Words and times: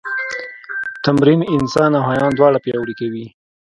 تمرین 1.05 1.39
انسان 1.55 1.91
او 1.97 2.03
حیوان 2.09 2.31
دواړه 2.35 2.57
پیاوړي 2.65 2.93
کوي. 2.99 3.25